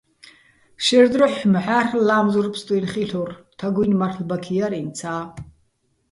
შაჲრ 0.85 1.07
დროჰ̦ 1.15 1.35
მჵა́რლ' 1.51 2.05
ლა́მზურ 2.07 2.47
ფსტუჲნო̆ 2.53 2.91
ხილ'ურ, 2.91 3.31
თაგუ́ჲნი̆ 3.57 3.99
მარლ'ბაქი 3.99 4.53
ჲარ 4.57 4.73
ინცა́. 4.81 5.21